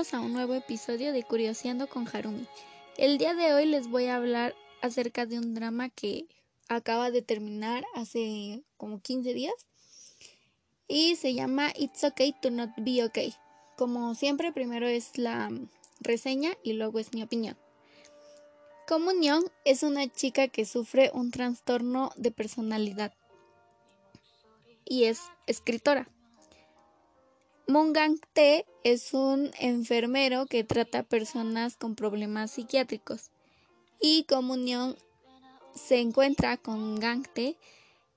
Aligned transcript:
a 0.00 0.18
un 0.18 0.32
nuevo 0.32 0.54
episodio 0.54 1.12
de 1.12 1.22
Curioseando 1.22 1.86
con 1.86 2.08
Harumi. 2.10 2.46
El 2.96 3.18
día 3.18 3.34
de 3.34 3.52
hoy 3.52 3.66
les 3.66 3.86
voy 3.86 4.06
a 4.06 4.16
hablar 4.16 4.54
acerca 4.80 5.26
de 5.26 5.38
un 5.38 5.52
drama 5.52 5.90
que 5.90 6.24
acaba 6.70 7.10
de 7.10 7.20
terminar 7.20 7.84
hace 7.94 8.62
como 8.78 9.02
15 9.02 9.34
días 9.34 9.52
y 10.88 11.16
se 11.16 11.34
llama 11.34 11.70
It's 11.76 12.02
Okay 12.02 12.34
to 12.40 12.50
Not 12.50 12.70
Be 12.78 13.04
Okay. 13.04 13.34
Como 13.76 14.14
siempre, 14.14 14.52
primero 14.52 14.88
es 14.88 15.18
la 15.18 15.50
reseña 16.00 16.52
y 16.62 16.72
luego 16.72 16.98
es 16.98 17.12
mi 17.12 17.22
opinión. 17.22 17.58
Comunión 18.88 19.44
es 19.66 19.82
una 19.82 20.08
chica 20.08 20.48
que 20.48 20.64
sufre 20.64 21.10
un 21.12 21.30
trastorno 21.30 22.10
de 22.16 22.30
personalidad 22.30 23.12
y 24.86 25.04
es 25.04 25.20
escritora. 25.46 26.08
Mungang 27.66 28.18
Te 28.32 28.66
es 28.84 29.14
un 29.14 29.50
enfermero 29.58 30.46
que 30.46 30.64
trata 30.64 31.02
personas 31.02 31.76
con 31.76 31.94
problemas 31.94 32.50
psiquiátricos. 32.50 33.30
Y 34.00 34.24
Comunión 34.24 34.96
se 35.74 36.00
encuentra 36.00 36.56
con 36.56 36.98
Gang 36.98 37.26
Te 37.32 37.56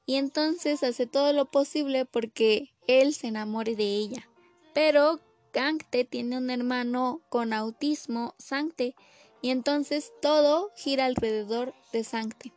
y 0.05 0.15
entonces 0.15 0.83
hace 0.83 1.05
todo 1.05 1.33
lo 1.33 1.45
posible 1.45 2.05
porque 2.05 2.73
él 2.87 3.13
se 3.13 3.27
enamore 3.27 3.75
de 3.75 3.95
ella. 3.95 4.27
Pero 4.73 5.19
Gang 5.53 5.81
Te 5.89 6.03
tiene 6.03 6.37
un 6.37 6.49
hermano 6.49 7.21
con 7.29 7.53
autismo, 7.53 8.33
Sancte, 8.39 8.95
y 9.41 9.51
entonces 9.51 10.11
todo 10.21 10.71
gira 10.75 11.05
alrededor 11.05 11.73
de 11.91 12.03
Sancte. 12.03 12.53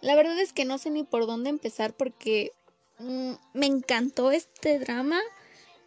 La 0.00 0.16
verdad 0.16 0.38
es 0.40 0.52
que 0.52 0.64
no 0.64 0.78
sé 0.78 0.90
ni 0.90 1.04
por 1.04 1.26
dónde 1.26 1.50
empezar 1.50 1.94
porque 1.94 2.52
Mm, 3.00 3.32
me 3.54 3.66
encantó 3.66 4.30
este 4.30 4.78
drama. 4.78 5.20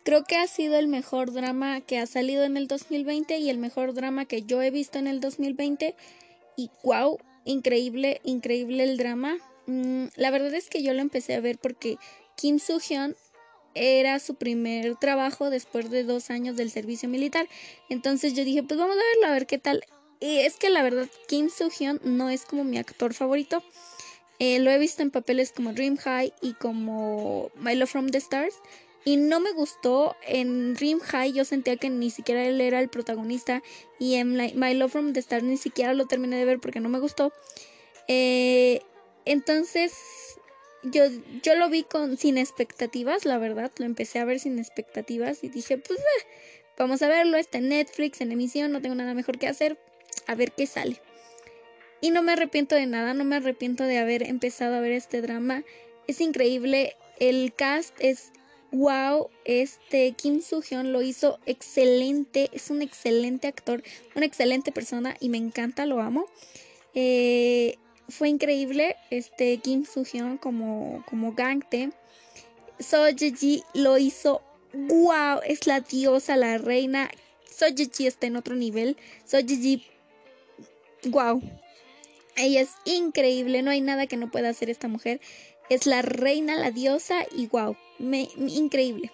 Creo 0.03 0.23
que 0.23 0.35
ha 0.35 0.47
sido 0.47 0.77
el 0.77 0.87
mejor 0.87 1.31
drama 1.31 1.81
que 1.81 1.99
ha 1.99 2.07
salido 2.07 2.43
en 2.43 2.57
el 2.57 2.67
2020 2.67 3.37
y 3.37 3.49
el 3.49 3.57
mejor 3.57 3.93
drama 3.93 4.25
que 4.25 4.41
yo 4.41 4.61
he 4.61 4.71
visto 4.71 4.97
en 4.97 5.07
el 5.07 5.21
2020. 5.21 5.95
Y 6.57 6.71
wow, 6.83 7.19
increíble, 7.45 8.19
increíble 8.23 8.83
el 8.83 8.97
drama. 8.97 9.37
Mm, 9.67 10.05
la 10.15 10.31
verdad 10.31 10.53
es 10.55 10.69
que 10.69 10.83
yo 10.83 10.93
lo 10.93 11.01
empecé 11.01 11.35
a 11.35 11.39
ver 11.39 11.57
porque 11.59 11.97
Kim 12.35 12.57
Soo-hyun 12.59 13.15
era 13.75 14.19
su 14.19 14.35
primer 14.35 14.95
trabajo 14.97 15.49
después 15.49 15.89
de 15.89 16.03
dos 16.03 16.31
años 16.31 16.57
del 16.57 16.71
servicio 16.71 17.07
militar. 17.07 17.47
Entonces 17.89 18.33
yo 18.33 18.43
dije, 18.43 18.63
pues 18.63 18.79
vamos 18.79 18.95
a 18.95 18.99
verlo, 18.99 19.27
a 19.27 19.31
ver 19.31 19.45
qué 19.45 19.59
tal. 19.59 19.83
Y 20.19 20.39
es 20.39 20.57
que 20.57 20.69
la 20.69 20.83
verdad, 20.83 21.07
Kim 21.27 21.49
Soo-hyun 21.49 21.99
no 22.03 22.29
es 22.29 22.45
como 22.45 22.63
mi 22.63 22.77
actor 22.77 23.13
favorito. 23.13 23.63
Eh, 24.39 24.59
lo 24.59 24.71
he 24.71 24.77
visto 24.77 25.01
en 25.01 25.11
papeles 25.11 25.51
como 25.51 25.73
Dream 25.73 25.97
High 25.97 26.33
y 26.41 26.53
como 26.53 27.51
My 27.55 27.75
Love 27.75 27.89
from 27.89 28.09
the 28.09 28.17
Stars. 28.17 28.55
Y 29.05 29.17
no 29.17 29.39
me 29.39 29.51
gustó. 29.51 30.15
En 30.25 30.73
Dream 30.73 30.99
High 30.99 31.33
yo 31.33 31.45
sentía 31.45 31.77
que 31.77 31.89
ni 31.89 32.09
siquiera 32.09 32.45
él 32.45 32.61
era 32.61 32.79
el 32.79 32.89
protagonista. 32.89 33.61
Y 33.99 34.15
en 34.15 34.35
My 34.35 34.73
Love 34.73 34.91
from 34.91 35.13
the 35.13 35.19
Stars 35.19 35.43
ni 35.43 35.57
siquiera 35.57 35.93
lo 35.93 36.07
terminé 36.07 36.37
de 36.37 36.45
ver 36.45 36.59
porque 36.59 36.79
no 36.79 36.89
me 36.89 36.99
gustó. 36.99 37.33
Eh, 38.07 38.81
entonces 39.25 39.93
yo, 40.83 41.03
yo 41.41 41.55
lo 41.55 41.69
vi 41.69 41.83
con, 41.83 42.17
sin 42.17 42.37
expectativas, 42.37 43.25
la 43.25 43.37
verdad. 43.37 43.71
Lo 43.77 43.85
empecé 43.85 44.19
a 44.19 44.25
ver 44.25 44.39
sin 44.39 44.59
expectativas 44.59 45.43
y 45.43 45.49
dije, 45.49 45.77
pues 45.77 45.99
eh, 45.99 46.25
vamos 46.77 47.01
a 47.01 47.07
verlo. 47.07 47.37
Está 47.37 47.59
en 47.59 47.69
Netflix, 47.69 48.21
en 48.21 48.31
emisión, 48.31 48.71
no 48.71 48.81
tengo 48.81 48.95
nada 48.95 49.13
mejor 49.13 49.37
que 49.37 49.47
hacer. 49.47 49.77
A 50.27 50.35
ver 50.35 50.51
qué 50.51 50.65
sale. 50.65 51.01
Y 52.03 52.11
no 52.11 52.21
me 52.21 52.33
arrepiento 52.33 52.75
de 52.75 52.85
nada, 52.85 53.13
no 53.13 53.23
me 53.23 53.37
arrepiento 53.37 53.85
de 53.85 53.97
haber 53.97 54.23
empezado 54.23 54.75
a 54.75 54.81
ver 54.81 54.91
este 54.91 55.21
drama. 55.21 55.63
Es 56.05 56.19
increíble, 56.19 56.97
el 57.17 57.53
cast 57.53 57.95
es 57.97 58.33
wow, 58.73 59.29
este 59.45 60.11
Kim 60.11 60.41
Soo-hyun 60.41 60.91
lo 60.91 61.01
hizo 61.01 61.39
excelente, 61.45 62.49
es 62.51 62.69
un 62.69 62.81
excelente 62.81 63.47
actor, 63.47 63.83
una 64.17 64.25
excelente 64.25 64.73
persona 64.73 65.15
y 65.21 65.29
me 65.29 65.37
encanta, 65.37 65.85
lo 65.85 66.01
amo. 66.01 66.25
Eh, 66.93 67.77
fue 68.09 68.27
increíble 68.27 68.97
este 69.09 69.55
Kim 69.59 69.85
Soo-hyun 69.85 70.37
como, 70.37 71.05
como 71.09 71.31
Gangte. 71.31 71.91
So 72.81 73.05
Ji 73.15 73.63
lo 73.75 73.97
hizo 73.97 74.41
wow, 74.73 75.39
es 75.45 75.67
la 75.67 75.79
diosa, 75.79 76.35
la 76.35 76.57
reina. 76.57 77.09
So 77.49 77.67
Ji 77.67 78.07
está 78.07 78.27
en 78.27 78.35
otro 78.35 78.55
nivel. 78.55 78.97
So 79.23 79.39
Ji 79.39 79.85
wow, 81.05 81.41
ella 82.35 82.61
es 82.61 82.71
increíble, 82.85 83.61
no 83.61 83.71
hay 83.71 83.81
nada 83.81 84.07
que 84.07 84.17
no 84.17 84.31
pueda 84.31 84.49
hacer 84.49 84.69
esta 84.69 84.87
mujer. 84.87 85.21
Es 85.69 85.85
la 85.85 86.01
reina, 86.01 86.55
la 86.55 86.71
diosa 86.71 87.25
y 87.35 87.47
wow, 87.47 87.75
increíble. 87.99 89.11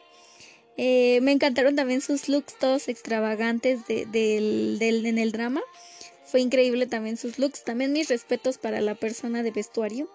Eh, 0.78 1.19
me 1.22 1.34
encantaron 1.34 1.75
también 1.75 2.00
sus 2.00 2.29
looks 2.29 2.58
todos 2.58 2.88
extravagantes 2.88 3.85
del, 3.88 4.79
en 4.81 5.18
el 5.18 5.31
drama. 5.31 5.62
Fue 6.24 6.40
increíble 6.40 6.88
también 6.88 7.18
sus 7.18 7.38
looks. 7.38 7.63
También 7.63 7.91
mis 7.91 8.08
respetos 8.08 8.58
para 8.58 8.79
la 8.79 8.96
persona 8.96 9.44
de 9.44 9.52
vestuario. 9.52 10.09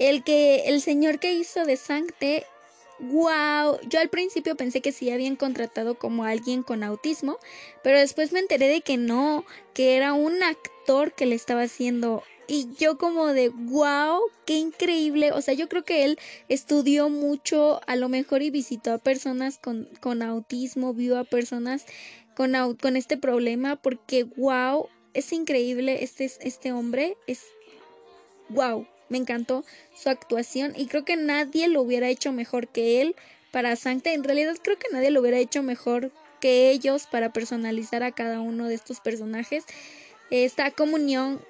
El 0.00 0.24
que 0.24 0.64
el 0.66 0.80
señor 0.80 1.20
que 1.20 1.32
hizo 1.32 1.64
de 1.64 1.76
Sancte 1.76 2.44
wow, 3.00 3.78
yo 3.88 4.00
al 4.00 4.08
principio 4.08 4.56
pensé 4.56 4.80
que 4.80 4.92
sí 4.92 5.10
habían 5.10 5.36
contratado 5.36 5.98
como 5.98 6.24
alguien 6.24 6.62
con 6.62 6.82
autismo, 6.82 7.38
pero 7.82 7.98
después 7.98 8.32
me 8.32 8.40
enteré 8.40 8.68
de 8.68 8.80
que 8.80 8.96
no, 8.96 9.44
que 9.74 9.96
era 9.96 10.12
un 10.12 10.42
actor 10.42 11.12
que 11.14 11.26
le 11.26 11.34
estaba 11.34 11.62
haciendo. 11.62 12.22
Y 12.46 12.68
yo 12.78 12.96
como 12.96 13.26
de, 13.28 13.50
wow, 13.50 14.20
qué 14.46 14.56
increíble. 14.56 15.32
O 15.32 15.42
sea, 15.42 15.54
yo 15.54 15.68
creo 15.68 15.84
que 15.84 16.04
él 16.04 16.18
estudió 16.48 17.10
mucho 17.10 17.80
a 17.86 17.94
lo 17.94 18.08
mejor 18.08 18.42
y 18.42 18.50
visitó 18.50 18.92
a 18.92 18.98
personas 18.98 19.58
con, 19.58 19.88
con 20.00 20.22
autismo, 20.22 20.94
vio 20.94 21.18
a 21.18 21.24
personas 21.24 21.84
con, 22.34 22.54
con 22.80 22.96
este 22.96 23.16
problema, 23.16 23.76
porque 23.76 24.24
wow, 24.24 24.88
es 25.12 25.32
increíble 25.32 26.02
este, 26.02 26.24
este 26.40 26.72
hombre, 26.72 27.16
es 27.26 27.42
wow 28.48 28.86
me 29.08 29.18
encantó 29.18 29.64
su 29.94 30.08
actuación 30.08 30.72
y 30.76 30.86
creo 30.86 31.04
que 31.04 31.16
nadie 31.16 31.68
lo 31.68 31.82
hubiera 31.82 32.08
hecho 32.08 32.32
mejor 32.32 32.68
que 32.68 33.00
él 33.00 33.16
para 33.50 33.76
Sancta. 33.76 34.12
En 34.12 34.24
realidad 34.24 34.56
creo 34.62 34.78
que 34.78 34.88
nadie 34.92 35.10
lo 35.10 35.20
hubiera 35.20 35.38
hecho 35.38 35.62
mejor 35.62 36.12
que 36.40 36.70
ellos 36.70 37.06
para 37.10 37.32
personalizar 37.32 38.02
a 38.02 38.12
cada 38.12 38.40
uno 38.40 38.68
de 38.68 38.74
estos 38.74 39.00
personajes. 39.00 39.64
Esta 40.30 40.70
comunión, 40.70 41.40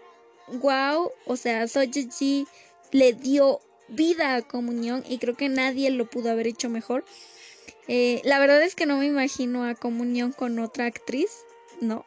wow, 0.60 1.10
o 1.26 1.36
sea, 1.36 1.66
Soji 1.68 2.46
le 2.92 3.12
dio 3.12 3.60
vida 3.88 4.34
a 4.34 4.42
comunión 4.42 5.04
y 5.08 5.18
creo 5.18 5.36
que 5.36 5.48
nadie 5.48 5.90
lo 5.90 6.08
pudo 6.08 6.30
haber 6.30 6.46
hecho 6.46 6.68
mejor. 6.68 7.04
Eh, 7.88 8.20
la 8.24 8.38
verdad 8.38 8.62
es 8.62 8.74
que 8.74 8.86
no 8.86 8.98
me 8.98 9.06
imagino 9.06 9.64
a 9.64 9.74
comunión 9.74 10.32
con 10.32 10.58
otra 10.58 10.86
actriz. 10.86 11.30
No, 11.80 12.04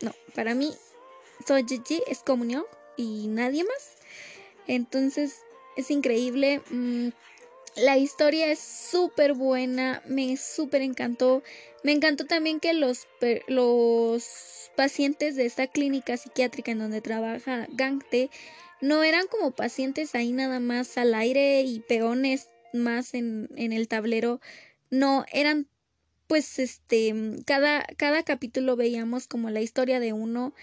no, 0.00 0.14
para 0.34 0.54
mí 0.54 0.72
Soji 1.46 2.02
es 2.06 2.20
comunión 2.20 2.64
y 2.96 3.28
nadie 3.28 3.64
más. 3.64 3.96
Entonces 4.66 5.40
es 5.76 5.90
increíble. 5.90 6.60
Mm, 6.70 7.08
la 7.76 7.98
historia 7.98 8.50
es 8.50 8.58
súper 8.58 9.34
buena, 9.34 10.02
me 10.06 10.36
súper 10.36 10.82
encantó. 10.82 11.42
Me 11.82 11.92
encantó 11.92 12.24
también 12.24 12.58
que 12.58 12.72
los, 12.72 13.06
los 13.48 14.70
pacientes 14.76 15.36
de 15.36 15.46
esta 15.46 15.66
clínica 15.66 16.16
psiquiátrica 16.16 16.72
en 16.72 16.78
donde 16.78 17.00
trabaja 17.00 17.66
Gangte 17.70 18.30
no 18.80 19.02
eran 19.02 19.26
como 19.26 19.52
pacientes 19.52 20.14
ahí 20.14 20.32
nada 20.32 20.60
más 20.60 20.98
al 20.98 21.14
aire 21.14 21.62
y 21.62 21.80
peones 21.80 22.48
más 22.72 23.14
en, 23.14 23.48
en 23.56 23.72
el 23.72 23.88
tablero. 23.88 24.40
No, 24.90 25.24
eran 25.32 25.68
pues 26.26 26.58
este, 26.58 27.14
cada, 27.46 27.84
cada 27.96 28.22
capítulo 28.22 28.76
veíamos 28.76 29.28
como 29.28 29.50
la 29.50 29.60
historia 29.60 30.00
de 30.00 30.12
uno 30.12 30.54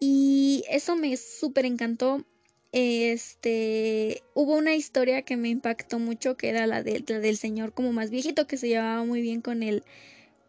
y 0.00 0.64
eso 0.68 0.96
me 0.96 1.16
súper 1.16 1.66
encantó 1.66 2.24
este 2.72 4.22
hubo 4.34 4.54
una 4.54 4.74
historia 4.74 5.22
que 5.22 5.36
me 5.36 5.48
impactó 5.48 5.98
mucho 5.98 6.36
que 6.36 6.50
era 6.50 6.66
la, 6.66 6.82
de, 6.82 7.00
del 7.00 7.36
señor 7.38 7.72
como 7.72 7.92
más 7.92 8.10
viejito 8.10 8.46
que 8.46 8.58
se 8.58 8.68
llevaba 8.68 9.04
muy 9.04 9.22
bien 9.22 9.40
con 9.40 9.62
el 9.62 9.84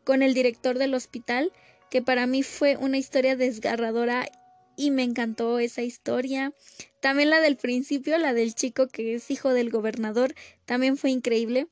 con 0.03 0.21
el 0.21 0.33
director 0.33 0.77
del 0.77 0.93
hospital 0.95 1.53
que 1.89 2.01
para 2.01 2.27
mí 2.27 2.43
fue 2.43 2.75
una 2.77 2.97
historia 2.97 3.35
desgarradora 3.35 4.27
y 4.75 4.91
me 4.91 5.03
encantó 5.03 5.59
esa 5.59 5.81
historia. 5.81 6.53
También 7.01 7.29
la 7.29 7.41
del 7.41 7.57
principio 7.57 8.17
la 8.17 8.33
del 8.33 8.55
chico 8.55 8.87
que 8.87 9.15
es 9.15 9.29
hijo 9.29 9.53
del 9.53 9.69
gobernador 9.69 10.35
también 10.65 10.95
fue 10.95 11.09
increíble. 11.09 11.67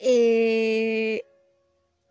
Eh, 0.00 1.22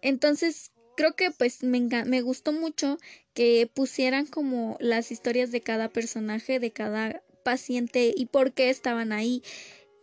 entonces 0.02 0.72
creo 0.96 1.16
que 1.16 1.32
pues 1.32 1.64
me, 1.64 1.80
me 2.06 2.22
gustó 2.22 2.52
mucho 2.52 2.98
que 3.34 3.70
pusieran 3.74 4.26
como 4.26 4.78
las 4.80 5.12
historias 5.12 5.52
de 5.52 5.62
cada 5.62 5.90
personaje, 5.90 6.60
de 6.60 6.72
cada 6.72 7.22
paciente 7.44 8.14
y 8.16 8.26
por 8.26 8.54
qué 8.54 8.70
estaban 8.70 9.12
ahí. 9.12 9.44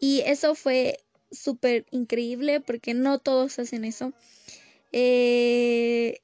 Y 0.01 0.21
eso 0.27 0.55
fue 0.55 0.99
súper 1.31 1.87
increíble 1.91 2.61
porque 2.61 2.95
no 2.95 3.19
todos 3.19 3.59
hacen 3.59 3.85
eso. 3.85 4.13
Eh, 4.93 6.21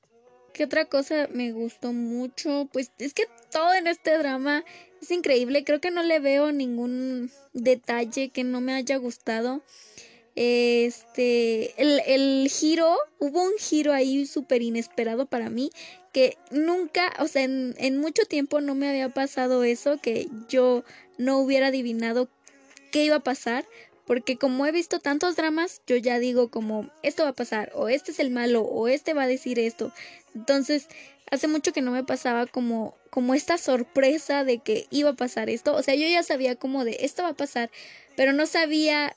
¿Qué 0.52 0.64
otra 0.64 0.86
cosa 0.86 1.28
me 1.32 1.52
gustó 1.52 1.92
mucho? 1.92 2.68
Pues 2.72 2.90
es 2.98 3.14
que 3.14 3.24
todo 3.52 3.74
en 3.74 3.86
este 3.86 4.18
drama 4.18 4.64
es 5.00 5.10
increíble. 5.10 5.64
Creo 5.64 5.80
que 5.80 5.90
no 5.90 6.02
le 6.02 6.18
veo 6.20 6.52
ningún 6.52 7.30
detalle 7.52 8.30
que 8.30 8.44
no 8.44 8.60
me 8.60 8.74
haya 8.74 8.96
gustado. 8.96 9.62
Este, 10.40 11.74
el, 11.82 12.00
el 12.06 12.48
giro, 12.48 12.96
hubo 13.18 13.42
un 13.42 13.58
giro 13.58 13.92
ahí 13.92 14.24
súper 14.24 14.62
inesperado 14.62 15.26
para 15.26 15.50
mí, 15.50 15.70
que 16.12 16.38
nunca, 16.52 17.12
o 17.18 17.26
sea, 17.26 17.42
en, 17.42 17.74
en 17.76 17.98
mucho 17.98 18.24
tiempo 18.24 18.60
no 18.60 18.76
me 18.76 18.88
había 18.88 19.08
pasado 19.08 19.64
eso, 19.64 19.98
que 20.00 20.28
yo 20.48 20.84
no 21.16 21.38
hubiera 21.40 21.66
adivinado 21.66 22.28
qué 22.92 23.04
iba 23.04 23.16
a 23.16 23.24
pasar, 23.24 23.66
porque 24.06 24.36
como 24.36 24.64
he 24.64 24.70
visto 24.70 25.00
tantos 25.00 25.34
dramas, 25.34 25.82
yo 25.88 25.96
ya 25.96 26.20
digo 26.20 26.52
como 26.52 26.88
esto 27.02 27.24
va 27.24 27.30
a 27.30 27.34
pasar, 27.34 27.72
o 27.74 27.88
este 27.88 28.12
es 28.12 28.20
el 28.20 28.30
malo, 28.30 28.62
o 28.62 28.86
este 28.86 29.14
va 29.14 29.24
a 29.24 29.26
decir 29.26 29.58
esto. 29.58 29.90
Entonces, 30.36 30.86
hace 31.32 31.48
mucho 31.48 31.72
que 31.72 31.80
no 31.82 31.90
me 31.90 32.04
pasaba 32.04 32.46
como 32.46 32.94
como 33.10 33.34
esta 33.34 33.58
sorpresa 33.58 34.44
de 34.44 34.58
que 34.58 34.86
iba 34.90 35.10
a 35.10 35.14
pasar 35.14 35.50
esto, 35.50 35.74
o 35.74 35.82
sea, 35.82 35.96
yo 35.96 36.06
ya 36.06 36.22
sabía 36.22 36.54
como 36.54 36.84
de 36.84 36.98
esto 37.00 37.24
va 37.24 37.30
a 37.30 37.34
pasar, 37.36 37.70
pero 38.16 38.32
no 38.32 38.46
sabía 38.46 39.16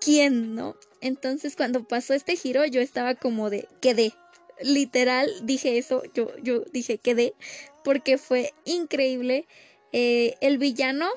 quién, 0.00 0.54
¿no? 0.54 0.76
Entonces, 1.00 1.56
cuando 1.56 1.86
pasó 1.86 2.14
este 2.14 2.36
giro, 2.36 2.64
yo 2.64 2.80
estaba 2.80 3.14
como 3.14 3.50
de 3.50 3.68
quedé. 3.80 4.12
Literal 4.60 5.28
dije 5.42 5.78
eso, 5.78 6.02
yo 6.14 6.30
yo 6.42 6.60
dije 6.72 6.98
quedé 6.98 7.34
porque 7.82 8.18
fue 8.18 8.54
increíble. 8.64 9.46
Eh, 9.92 10.34
el 10.40 10.58
villano 10.58 11.08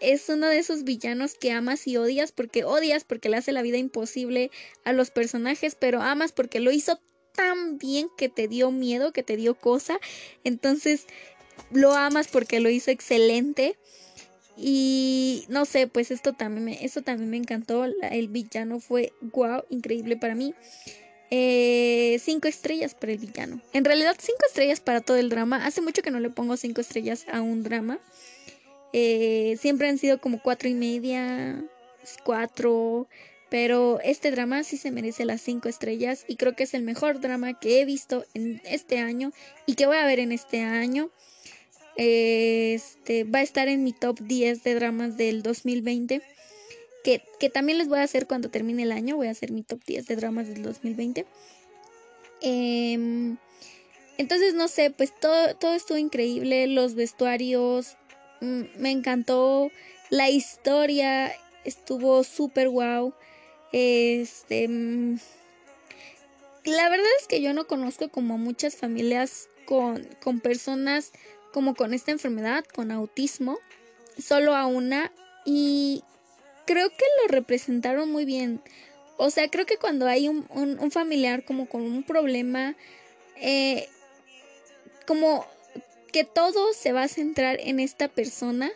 es 0.00 0.28
uno 0.28 0.48
de 0.48 0.58
esos 0.58 0.84
villanos 0.84 1.34
que 1.34 1.52
amas 1.52 1.86
y 1.86 1.96
odias 1.96 2.32
porque 2.32 2.64
odias 2.64 3.04
porque 3.04 3.28
le 3.28 3.36
hace 3.36 3.52
la 3.52 3.62
vida 3.62 3.78
imposible 3.78 4.50
a 4.84 4.92
los 4.92 5.10
personajes, 5.10 5.76
pero 5.78 6.02
amas 6.02 6.32
porque 6.32 6.60
lo 6.60 6.70
hizo 6.72 7.00
tan 7.34 7.78
bien 7.78 8.08
que 8.16 8.28
te 8.28 8.48
dio 8.48 8.70
miedo, 8.70 9.12
que 9.12 9.22
te 9.22 9.36
dio 9.36 9.54
cosa. 9.54 9.98
Entonces 10.44 11.06
lo 11.70 11.94
amas 11.94 12.28
porque 12.28 12.60
lo 12.60 12.70
hizo 12.70 12.90
excelente. 12.90 13.76
Y 14.56 15.44
no 15.48 15.64
sé, 15.64 15.86
pues 15.86 16.10
esto 16.10 16.32
también 16.32 16.64
me, 16.64 16.84
esto 16.84 17.02
también 17.02 17.30
me 17.30 17.36
encantó. 17.36 17.84
el 17.84 18.28
villano 18.28 18.80
fue 18.80 19.12
wow, 19.20 19.64
increíble 19.70 20.16
para 20.16 20.34
mí. 20.34 20.54
Eh, 21.30 22.20
cinco 22.22 22.46
estrellas 22.48 22.94
para 22.94 23.12
el 23.12 23.18
villano. 23.18 23.60
En 23.72 23.84
realidad, 23.84 24.16
cinco 24.18 24.42
estrellas 24.46 24.80
para 24.80 25.00
todo 25.00 25.16
el 25.16 25.30
drama. 25.30 25.64
Hace 25.66 25.80
mucho 25.80 26.02
que 26.02 26.10
no 26.10 26.20
le 26.20 26.30
pongo 26.30 26.56
cinco 26.56 26.80
estrellas 26.80 27.26
a 27.32 27.40
un 27.40 27.62
drama. 27.62 27.98
Eh, 28.92 29.56
siempre 29.60 29.88
han 29.88 29.98
sido 29.98 30.20
como 30.20 30.40
cuatro 30.40 30.68
y 30.68 30.74
media, 30.74 31.64
cuatro. 32.22 33.08
Pero 33.50 34.00
este 34.02 34.30
drama 34.30 34.62
sí 34.64 34.76
se 34.76 34.90
merece 34.90 35.24
las 35.24 35.40
cinco 35.40 35.68
estrellas 35.68 36.24
y 36.28 36.36
creo 36.36 36.54
que 36.54 36.64
es 36.64 36.74
el 36.74 36.82
mejor 36.82 37.20
drama 37.20 37.58
que 37.58 37.80
he 37.80 37.84
visto 37.84 38.24
en 38.34 38.60
este 38.64 38.98
año 38.98 39.32
y 39.66 39.74
que 39.74 39.86
voy 39.86 39.96
a 39.96 40.06
ver 40.06 40.18
en 40.18 40.32
este 40.32 40.62
año. 40.62 41.10
Este 41.96 43.24
va 43.24 43.40
a 43.40 43.42
estar 43.42 43.68
en 43.68 43.84
mi 43.84 43.92
top 43.92 44.20
10 44.20 44.62
de 44.62 44.74
dramas 44.74 45.16
del 45.16 45.42
2020. 45.42 46.22
Que, 47.02 47.22
que, 47.38 47.50
también 47.50 47.78
les 47.78 47.88
voy 47.88 47.98
a 47.98 48.02
hacer 48.02 48.26
cuando 48.26 48.48
termine 48.48 48.82
el 48.82 48.92
año. 48.92 49.16
Voy 49.16 49.26
a 49.26 49.32
hacer 49.32 49.52
mi 49.52 49.62
top 49.62 49.80
10 49.86 50.06
de 50.06 50.16
dramas 50.16 50.48
del 50.48 50.62
2020. 50.62 51.26
Em, 52.40 53.36
entonces, 54.16 54.54
no 54.54 54.68
sé, 54.68 54.90
pues 54.90 55.12
todo, 55.20 55.54
todo 55.56 55.74
estuvo 55.74 55.98
increíble. 55.98 56.66
Los 56.66 56.94
vestuarios, 56.94 57.96
Mm, 58.44 58.64
me 58.76 58.90
encantó 58.90 59.70
la 60.10 60.28
historia, 60.28 61.32
estuvo 61.64 62.24
súper 62.24 62.68
wow. 62.68 63.14
Este, 63.72 64.68
mm, 64.68 65.18
la 66.64 66.88
verdad 66.90 67.06
es 67.20 67.26
que 67.26 67.40
yo 67.40 67.54
no 67.54 67.66
conozco 67.66 68.10
como 68.10 68.36
muchas 68.36 68.76
familias 68.76 69.48
con, 69.64 70.06
con 70.22 70.40
personas 70.40 71.12
como 71.54 71.76
con 71.76 71.94
esta 71.94 72.10
enfermedad, 72.10 72.64
con 72.64 72.90
autismo, 72.90 73.60
solo 74.18 74.56
a 74.56 74.66
una 74.66 75.12
y 75.44 76.02
creo 76.66 76.90
que 76.90 77.04
lo 77.22 77.28
representaron 77.28 78.10
muy 78.10 78.24
bien. 78.24 78.60
O 79.18 79.30
sea, 79.30 79.48
creo 79.48 79.64
que 79.64 79.76
cuando 79.76 80.08
hay 80.08 80.26
un, 80.26 80.90
familiar 80.90 81.44
como 81.44 81.68
con 81.68 81.82
un 81.82 82.02
problema, 82.02 82.74
eh, 83.36 83.88
como 85.06 85.46
que 86.10 86.24
todo 86.24 86.72
se 86.72 86.92
va 86.92 87.04
a 87.04 87.08
centrar 87.08 87.60
en 87.60 87.78
esta 87.78 88.08
persona, 88.08 88.72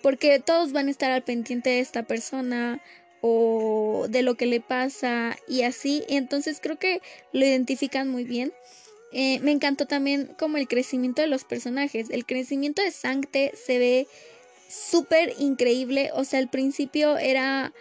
porque 0.00 0.40
todos 0.40 0.72
van 0.72 0.88
a 0.88 0.90
estar 0.92 1.10
al 1.10 1.24
pendiente 1.24 1.68
de 1.68 1.80
esta 1.80 2.04
persona 2.04 2.80
o 3.20 4.06
de 4.08 4.22
lo 4.22 4.36
que 4.36 4.46
le 4.46 4.60
pasa 4.60 5.36
y 5.46 5.64
así. 5.64 6.04
Entonces 6.08 6.58
creo 6.58 6.78
que 6.78 7.02
lo 7.34 7.44
identifican 7.44 8.08
muy 8.08 8.24
bien. 8.24 8.50
Eh, 9.12 9.40
me 9.40 9.50
encantó 9.50 9.86
también 9.86 10.34
como 10.38 10.56
el 10.56 10.68
crecimiento 10.68 11.22
de 11.22 11.28
los 11.28 11.44
personajes. 11.44 12.10
El 12.10 12.24
crecimiento 12.24 12.82
de 12.82 12.90
Sancte 12.90 13.52
se 13.54 13.78
ve 13.78 14.08
súper 14.68 15.34
increíble. 15.38 16.10
O 16.14 16.24
sea, 16.24 16.38
al 16.38 16.48
principio 16.48 17.18
era, 17.18 17.72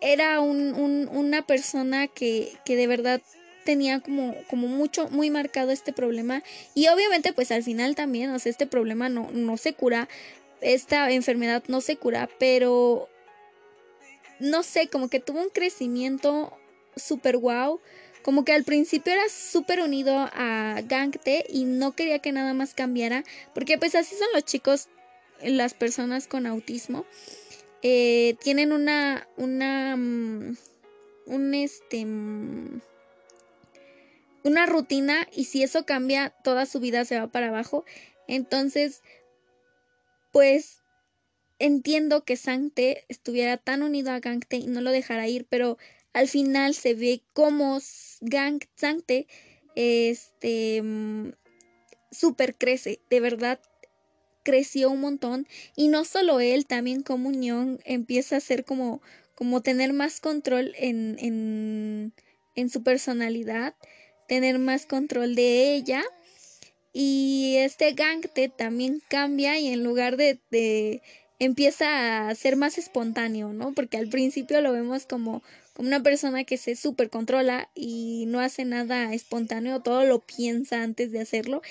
era 0.00 0.40
un, 0.40 1.08
una 1.12 1.46
persona 1.46 2.08
que, 2.08 2.52
que 2.64 2.76
de 2.76 2.86
verdad 2.86 3.22
tenía 3.64 4.00
como, 4.00 4.34
como 4.48 4.66
mucho, 4.66 5.08
muy 5.10 5.30
marcado 5.30 5.70
este 5.70 5.92
problema. 5.92 6.42
Y 6.74 6.88
obviamente, 6.88 7.32
pues 7.32 7.52
al 7.52 7.62
final 7.62 7.94
también, 7.94 8.30
o 8.30 8.38
sea, 8.38 8.50
este 8.50 8.66
problema 8.66 9.08
no, 9.08 9.30
no 9.32 9.56
se 9.56 9.74
cura, 9.74 10.08
esta 10.60 11.10
enfermedad 11.10 11.62
no 11.68 11.80
se 11.80 11.96
cura, 11.96 12.28
pero 12.38 13.08
no 14.38 14.62
sé, 14.62 14.88
como 14.88 15.08
que 15.08 15.20
tuvo 15.20 15.40
un 15.40 15.50
crecimiento 15.50 16.52
súper 16.96 17.36
guau. 17.36 17.80
Como 18.22 18.44
que 18.44 18.52
al 18.52 18.64
principio 18.64 19.12
era 19.12 19.28
súper 19.28 19.80
unido 19.80 20.28
a 20.32 20.80
Gangte 20.84 21.44
y 21.48 21.64
no 21.64 21.92
quería 21.92 22.18
que 22.18 22.32
nada 22.32 22.52
más 22.54 22.74
cambiara. 22.74 23.24
Porque 23.54 23.78
pues 23.78 23.94
así 23.94 24.14
son 24.14 24.28
los 24.34 24.44
chicos, 24.44 24.88
las 25.42 25.74
personas 25.74 26.26
con 26.26 26.46
autismo. 26.46 27.06
Eh, 27.82 28.36
tienen 28.42 28.72
una, 28.72 29.26
una, 29.36 29.96
mm, 29.96 30.56
un 31.26 31.54
este, 31.54 32.04
mm, 32.04 32.80
una 34.42 34.66
rutina 34.66 35.26
y 35.34 35.44
si 35.44 35.62
eso 35.62 35.86
cambia, 35.86 36.30
toda 36.44 36.66
su 36.66 36.80
vida 36.80 37.04
se 37.04 37.18
va 37.18 37.28
para 37.28 37.48
abajo. 37.48 37.84
Entonces, 38.26 39.02
pues 40.32 40.82
entiendo 41.58 42.24
que 42.24 42.36
Sancte 42.36 43.04
estuviera 43.08 43.56
tan 43.56 43.82
unido 43.82 44.12
a 44.12 44.20
Gangte 44.20 44.56
y 44.56 44.66
no 44.66 44.80
lo 44.80 44.90
dejara 44.90 45.28
ir, 45.28 45.46
pero 45.48 45.78
al 46.12 46.28
final 46.28 46.74
se 46.74 46.94
ve 46.94 47.22
cómo 47.32 47.80
Gang 48.20 48.62
Sancte 48.76 49.26
este 49.74 50.82
super 52.10 52.56
crece, 52.56 53.00
de 53.08 53.20
verdad 53.20 53.60
creció 54.42 54.90
un 54.90 55.00
montón 55.00 55.46
y 55.76 55.88
no 55.88 56.04
solo 56.04 56.40
él, 56.40 56.66
también 56.66 57.02
Comunión 57.02 57.80
empieza 57.84 58.36
a 58.36 58.40
ser 58.40 58.64
como 58.64 59.00
como 59.34 59.62
tener 59.62 59.94
más 59.94 60.20
control 60.20 60.74
en, 60.76 61.16
en, 61.18 62.12
en 62.56 62.68
su 62.68 62.82
personalidad 62.82 63.74
tener 64.30 64.60
más 64.60 64.86
control 64.86 65.34
de 65.34 65.74
ella. 65.74 66.04
Y 66.92 67.56
este 67.56 67.94
Gangte 67.94 68.48
también 68.48 69.02
cambia 69.08 69.58
y 69.58 69.68
en 69.68 69.82
lugar 69.82 70.16
de 70.16 71.02
empieza 71.40 72.28
a 72.28 72.34
ser 72.34 72.54
más 72.56 72.78
espontáneo, 72.78 73.52
¿no? 73.52 73.72
Porque 73.72 73.96
al 73.96 74.08
principio 74.08 74.60
lo 74.60 74.72
vemos 74.72 75.06
como, 75.06 75.42
como 75.74 75.88
una 75.88 76.02
persona 76.02 76.44
que 76.44 76.58
se 76.58 76.76
super 76.76 77.10
controla 77.10 77.70
y 77.74 78.26
no 78.28 78.40
hace 78.40 78.64
nada 78.64 79.12
espontáneo, 79.14 79.80
todo 79.80 80.04
lo 80.04 80.20
piensa 80.20 80.82
antes 80.82 81.10
de 81.10 81.20
hacerlo. 81.20 81.62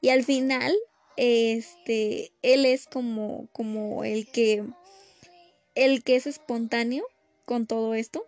Y 0.00 0.08
al 0.08 0.24
final, 0.24 0.74
este, 1.16 2.32
él 2.42 2.64
es 2.64 2.86
como, 2.86 3.48
como 3.52 4.02
el 4.02 4.26
que, 4.26 4.64
el 5.74 6.02
que 6.02 6.16
es 6.16 6.26
espontáneo 6.26 7.04
con 7.44 7.66
todo 7.66 7.94
esto. 7.94 8.24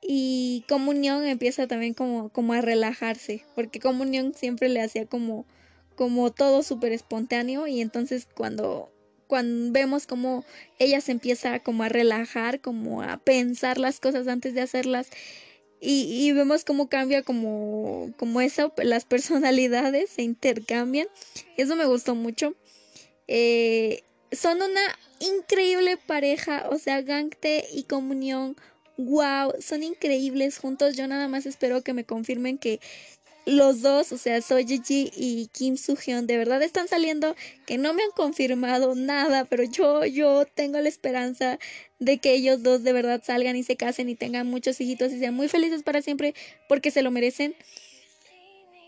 Y 0.00 0.64
Comunión 0.68 1.26
empieza 1.26 1.66
también 1.66 1.92
como, 1.92 2.28
como 2.28 2.52
a 2.52 2.60
relajarse, 2.60 3.44
porque 3.56 3.80
Comunión 3.80 4.32
siempre 4.32 4.68
le 4.68 4.80
hacía 4.80 5.06
como, 5.06 5.44
como 5.96 6.30
todo 6.30 6.62
súper 6.62 6.92
espontáneo 6.92 7.66
y 7.66 7.80
entonces 7.80 8.28
cuando, 8.32 8.92
cuando 9.28 9.72
vemos 9.72 10.06
como 10.06 10.44
ella 10.80 11.00
se 11.00 11.12
empieza 11.12 11.60
como 11.60 11.84
a 11.84 11.88
relajar, 11.88 12.60
como 12.60 13.02
a 13.02 13.18
pensar 13.18 13.78
las 13.78 14.00
cosas 14.00 14.26
antes 14.26 14.54
de 14.54 14.62
hacerlas 14.62 15.10
y, 15.80 16.32
vemos 16.32 16.64
cómo 16.64 16.88
cambia 16.88 17.22
como, 17.22 18.12
como 18.16 18.40
eso, 18.40 18.72
las 18.82 19.04
personalidades 19.04 20.10
se 20.10 20.22
intercambian, 20.22 21.06
eso 21.56 21.76
me 21.76 21.86
gustó 21.86 22.14
mucho. 22.14 22.54
Eh, 23.28 24.02
son 24.32 24.60
una 24.60 24.98
increíble 25.20 25.96
pareja, 25.96 26.66
o 26.70 26.78
sea, 26.78 27.02
Gangte 27.02 27.64
y 27.72 27.84
Comunión 27.84 28.56
wow, 28.98 29.52
son 29.60 29.82
increíbles 29.84 30.58
juntos. 30.58 30.96
Yo 30.96 31.06
nada 31.06 31.28
más 31.28 31.46
espero 31.46 31.82
que 31.82 31.94
me 31.94 32.04
confirmen 32.04 32.58
que 32.58 32.80
los 33.48 33.80
dos, 33.80 34.12
o 34.12 34.18
sea, 34.18 34.42
Soy 34.42 34.66
y 34.90 35.46
Kim 35.52 35.78
Soo 35.78 35.96
Hyun, 35.96 36.26
de 36.26 36.36
verdad 36.36 36.62
están 36.62 36.86
saliendo, 36.86 37.34
que 37.64 37.78
no 37.78 37.94
me 37.94 38.02
han 38.02 38.10
confirmado 38.10 38.94
nada, 38.94 39.46
pero 39.46 39.64
yo, 39.64 40.04
yo 40.04 40.44
tengo 40.44 40.78
la 40.78 40.88
esperanza 40.88 41.58
de 41.98 42.18
que 42.18 42.34
ellos 42.34 42.62
dos 42.62 42.82
de 42.82 42.92
verdad 42.92 43.22
salgan 43.24 43.56
y 43.56 43.62
se 43.62 43.76
casen 43.76 44.10
y 44.10 44.16
tengan 44.16 44.46
muchos 44.46 44.78
hijitos 44.82 45.12
y 45.12 45.18
sean 45.18 45.32
muy 45.32 45.48
felices 45.48 45.82
para 45.82 46.02
siempre 46.02 46.34
porque 46.68 46.90
se 46.90 47.00
lo 47.00 47.10
merecen. 47.10 47.54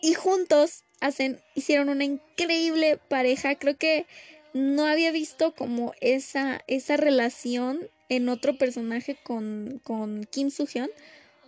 Y 0.02 0.12
juntos 0.12 0.84
hacen, 1.00 1.40
hicieron 1.54 1.88
una 1.88 2.04
increíble 2.04 2.98
pareja. 3.08 3.54
Creo 3.54 3.78
que 3.78 4.04
no 4.52 4.84
había 4.84 5.10
visto 5.10 5.54
como 5.54 5.94
esa, 6.02 6.62
esa 6.66 6.98
relación 6.98 7.88
en 8.10 8.28
otro 8.28 8.58
personaje 8.58 9.16
con, 9.22 9.80
con 9.84 10.24
Kim 10.24 10.50
Soo-hyun. 10.50 10.90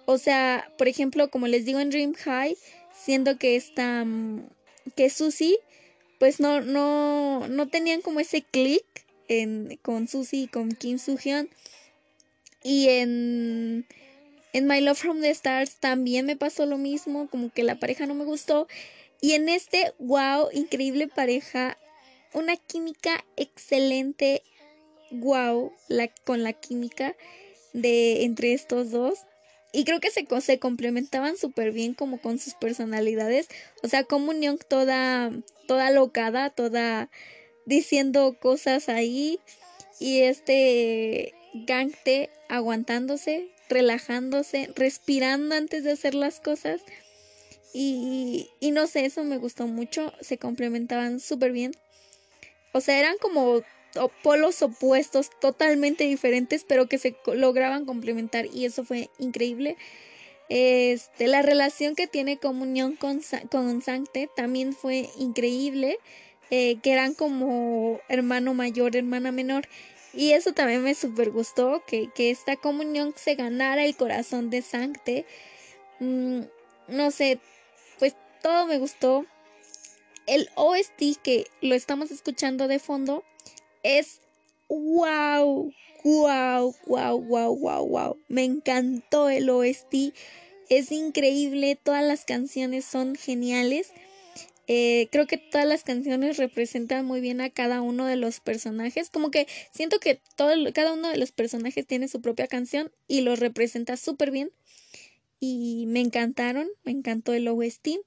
O 0.07 0.17
sea, 0.19 0.71
por 0.79 0.89
ejemplo, 0.89 1.31
como 1.31 1.47
les 1.47 1.65
digo 1.65 1.79
en 1.79 1.91
Dream 1.91 2.15
High, 2.15 2.57
siendo 2.95 3.39
que 3.39 3.57
esta, 3.57 4.05
mm, 4.05 4.49
que 4.97 5.11
Susie, 5.11 5.59
pues 6.19 6.41
no, 6.41 6.61
no, 6.61 7.49
no 7.49 7.69
tenían 7.69 8.01
como 8.01 8.21
ese 8.21 8.43
click 8.43 8.85
en, 9.29 9.79
con 9.83 10.09
Susie 10.09 10.43
y 10.43 10.49
con 10.49 10.73
Kim 10.73 10.99
Soo-hyun. 10.99 11.49
Y 12.63 12.89
en, 12.89 13.87
en 14.53 14.67
My 14.67 14.81
Love 14.81 14.99
from 14.99 15.21
the 15.21 15.31
Stars 15.31 15.77
también 15.81 16.27
me 16.27 16.37
pasó 16.37 16.67
lo 16.67 16.79
mismo, 16.79 17.29
como 17.29 17.51
que 17.51 17.63
la 17.63 17.79
pareja 17.79 18.07
no 18.07 18.15
me 18.15 18.25
gustó. 18.25 18.69
Y 19.21 19.33
en 19.33 19.49
este, 19.49 19.93
wow, 19.99 20.49
increíble 20.53 21.09
pareja, 21.09 21.79
una 22.33 22.57
química 22.57 23.25
excelente, 23.37 24.43
wow, 25.11 25.73
la, 25.89 26.09
con 26.09 26.43
la 26.43 26.53
química 26.53 27.17
de 27.73 28.25
entre 28.25 28.53
estos 28.53 28.91
dos. 28.91 29.21
Y 29.73 29.85
creo 29.85 30.01
que 30.01 30.11
se, 30.11 30.27
se 30.43 30.59
complementaban 30.59 31.39
súper 31.39 31.73
bien 31.73 31.95
como 31.95 32.21
con 32.21 32.39
sus 32.39 32.55
personalidades. 32.55 33.49
O 33.83 33.89
sea, 33.89 34.07
Young 34.07 34.59
toda, 34.69 35.33
toda 35.67 35.91
locada, 35.91 36.51
toda 36.51 37.11
diciendo 37.65 38.37
cosas 38.39 38.91
ahí. 38.91 39.41
Y 39.99 40.21
este 40.21 41.35
Gangte 41.55 42.31
aguantándose, 42.49 43.49
relajándose, 43.71 44.71
respirando 44.75 45.55
antes 45.55 45.85
de 45.85 45.93
hacer 45.93 46.15
las 46.15 46.41
cosas. 46.41 46.83
Y, 47.73 48.51
y 48.61 48.73
no 48.73 48.87
sé, 48.87 49.07
eso 49.07 49.25
me 49.25 49.39
gustó 49.39 49.67
mucho. 49.67 50.13
Se 50.21 50.37
complementaban 50.37 51.19
súper 51.19 51.53
bien. 51.53 51.73
O 52.73 52.83
sea, 52.83 52.99
eran 52.99 53.17
como 53.19 53.63
polos 54.23 54.63
opuestos 54.63 55.31
totalmente 55.41 56.05
diferentes, 56.05 56.65
pero 56.65 56.87
que 56.87 56.99
se 56.99 57.17
lograban 57.35 57.85
complementar 57.85 58.47
y 58.47 58.65
eso 58.65 58.85
fue 58.85 59.11
increíble. 59.19 59.77
Este, 60.49 61.29
la 61.29 61.43
relación 61.43 61.95
que 61.95 62.07
tiene 62.07 62.39
Comunión 62.39 62.97
con, 62.97 63.21
con 63.51 63.83
Sancte 63.83 64.29
también 64.35 64.75
fue 64.75 65.09
increíble, 65.19 65.99
eh, 66.51 66.77
que 66.83 66.93
eran 66.93 67.15
como 67.15 68.01
hermano 68.09 68.53
mayor, 68.55 68.97
hermana 68.97 69.33
menor. 69.33 69.67
Y 70.15 70.33
eso 70.33 70.53
también 70.53 70.83
me 70.83 70.95
super 70.95 71.31
gustó, 71.31 71.83
que, 71.87 72.11
que 72.15 72.31
esta 72.31 72.57
comunión 72.57 73.15
se 73.17 73.35
ganara 73.35 73.85
el 73.85 73.97
corazón 73.97 74.51
de 74.51 74.61
Sancte. 74.61 75.25
Mm, 76.01 76.43
no 76.89 77.11
sé, 77.11 77.39
pues 77.99 78.15
todo 78.43 78.67
me 78.67 78.79
gustó. 78.79 79.25
El 80.27 80.51
OST 80.55 81.17
que 81.23 81.47
lo 81.63 81.75
estamos 81.75 82.11
escuchando 82.11 82.69
de 82.69 82.79
fondo 82.79 83.25
es 83.83 84.21
wow, 84.69 85.73
wow, 86.05 86.75
wow, 86.87 87.21
wow, 87.21 87.57
wow, 87.57 87.87
wow. 87.87 88.17
Me 88.29 88.45
encantó 88.45 89.29
el 89.29 89.51
OST. 89.51 90.15
Es 90.69 90.91
increíble, 90.91 91.77
todas 91.83 92.05
las 92.05 92.25
canciones 92.25 92.85
son 92.85 93.15
geniales. 93.15 93.93
Eh, 94.69 95.09
creo 95.11 95.27
que 95.27 95.37
todas 95.37 95.67
las 95.67 95.83
canciones 95.83 96.39
representan 96.39 97.05
muy 97.05 97.21
bien 97.21 97.41
a 97.41 97.51
cada 97.51 97.83
uno 97.83 98.07
de 98.07 98.17
los 98.17 98.41
personajes. 98.41 99.11
Como 99.11 99.31
que 99.31 99.47
siento 99.73 99.99
que 99.99 100.21
todo, 100.37 100.55
cada 100.73 100.93
uno 100.93 101.09
de 101.09 101.19
los 101.19 101.33
personajes 101.33 101.87
tiene 101.87 102.09
su 102.09 102.21
propia 102.21 102.47
canción 102.47 102.91
y 103.09 103.23
los 103.23 103.39
representa 103.39 103.97
súper 103.97 104.31
bien. 104.31 104.51
Y 105.41 105.87
me 105.89 106.01
encantaron, 106.01 106.69
me 106.85 106.93
encantó 106.93 107.33
el 107.33 107.49
OST. 107.49 107.99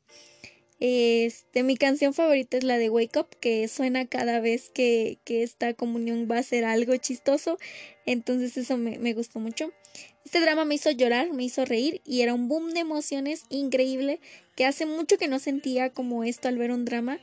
Este, 0.79 1.63
mi 1.63 1.77
canción 1.77 2.13
favorita 2.13 2.57
es 2.57 2.63
la 2.65 2.77
de 2.77 2.89
Wake 2.89 3.17
Up, 3.17 3.27
que 3.39 3.67
suena 3.67 4.05
cada 4.05 4.41
vez 4.41 4.69
que, 4.69 5.19
esta 5.25 5.73
comunión 5.73 6.27
va 6.29 6.39
a 6.39 6.43
ser 6.43 6.65
algo 6.65 6.95
chistoso. 6.97 7.57
Entonces 8.05 8.57
eso 8.57 8.77
me, 8.77 9.13
gustó 9.13 9.39
mucho. 9.39 9.71
Este 10.25 10.41
drama 10.41 10.65
me 10.65 10.75
hizo 10.75 10.91
llorar, 10.91 11.31
me 11.31 11.43
hizo 11.43 11.65
reír 11.65 12.01
y 12.05 12.21
era 12.21 12.33
un 12.33 12.47
boom 12.47 12.71
de 12.71 12.81
emociones 12.81 13.45
increíble 13.49 14.19
que 14.55 14.65
hace 14.65 14.85
mucho 14.85 15.17
que 15.17 15.27
no 15.27 15.39
sentía 15.39 15.91
como 15.91 16.23
esto 16.23 16.47
al 16.47 16.57
ver 16.57 16.71
un 16.71 16.83
drama. 16.83 17.19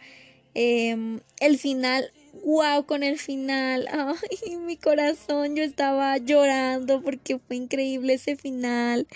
Em, 0.54 1.20
el 1.40 1.58
final, 1.58 2.12
wow 2.44 2.86
con 2.86 3.02
el 3.02 3.18
final. 3.18 3.88
Ay, 4.48 4.56
mi 4.56 4.76
corazón, 4.76 5.56
yo 5.56 5.62
estaba 5.62 6.16
llorando 6.18 7.02
porque 7.02 7.38
fue 7.38 7.56
increíble 7.56 8.14
ese 8.14 8.36
final. 8.36 9.06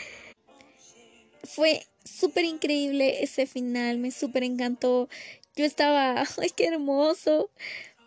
Fue 1.43 1.87
súper 2.07 2.45
increíble 2.45 3.23
ese 3.23 3.47
final, 3.47 3.99
me 3.99 4.11
súper 4.11 4.45
encantó. 4.45 5.09
Yo 5.57 5.65
estaba, 5.65 6.25
ay, 6.41 6.51
qué 6.57 6.67
hermoso. 6.67 7.51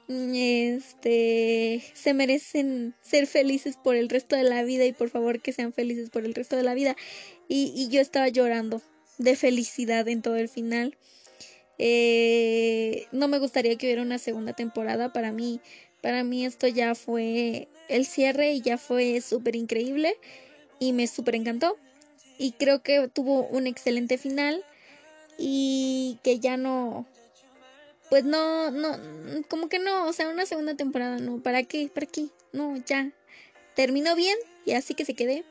Este, 0.08 1.84
se 1.94 2.16
merecen 2.16 2.96
ser 3.02 3.28
felices 3.28 3.78
por 3.78 3.96
el 3.96 4.10
resto 4.10 4.36
de 4.36 4.44
la 4.44 4.64
vida 4.64 4.86
y 4.86 4.94
por 4.94 5.10
favor 5.10 5.40
que 5.40 5.54
sean 5.54 5.72
felices 5.72 6.10
por 6.10 6.26
el 6.26 6.34
resto 6.34 6.56
de 6.56 6.64
la 6.64 6.74
vida. 6.74 6.96
Y, 7.48 7.74
y 7.76 7.90
yo 7.90 8.02
estaba 8.02 8.28
llorando 8.28 8.82
de 9.20 9.36
felicidad 9.36 10.08
en 10.08 10.22
todo 10.22 10.38
el 10.38 10.50
final. 10.50 10.98
Eh, 11.78 13.06
no 13.12 13.28
me 13.28 13.40
gustaría 13.40 13.78
que 13.78 13.88
hubiera 13.88 14.02
una 14.02 14.18
segunda 14.18 14.54
temporada 14.54 15.14
para 15.14 15.32
mí. 15.32 15.62
Para 16.02 16.24
mí 16.24 16.46
esto 16.46 16.68
ya 16.68 16.96
fue 16.96 17.68
el 17.88 18.06
cierre 18.06 18.54
y 18.54 18.62
ya 18.62 18.78
fue 18.78 19.22
súper 19.22 19.56
increíble 19.56 20.16
y 20.80 20.94
me 20.94 21.08
súper 21.08 21.36
encantó 21.36 21.78
y 22.40 22.54
creo 22.54 22.82
que 22.82 23.08
tuvo 23.08 23.44
un 23.44 23.68
excelente 23.68 24.18
final 24.18 24.66
y 25.38 26.18
que 26.24 26.40
ya 26.40 26.58
no 26.58 27.06
pues 28.10 28.24
no 28.24 28.72
no 28.72 28.98
como 29.48 29.70
que 29.70 29.78
no 29.78 30.08
o 30.08 30.14
sea 30.14 30.30
una 30.30 30.48
segunda 30.48 30.74
temporada 30.74 31.20
no 31.20 31.40
para 31.44 31.62
qué 31.62 31.92
para 31.94 32.08
qué 32.08 32.26
no 32.52 32.76
ya 32.78 33.12
terminó 33.76 34.16
bien 34.16 34.38
y 34.66 34.74
así 34.74 34.94
que 34.94 35.06
se 35.06 35.14
quede. 35.14 35.46